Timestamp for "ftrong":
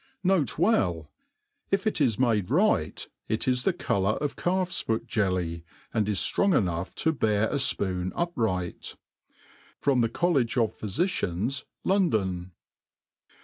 6.17-6.57